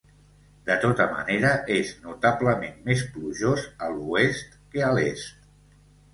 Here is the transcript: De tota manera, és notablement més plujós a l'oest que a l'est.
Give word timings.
De 0.69 0.77
tota 0.85 1.05
manera, 1.11 1.51
és 1.75 1.91
notablement 2.05 2.81
més 2.89 3.05
plujós 3.13 3.69
a 3.89 3.93
l'oest 4.01 4.59
que 4.75 4.85
a 4.89 4.93
l'est. 4.99 5.49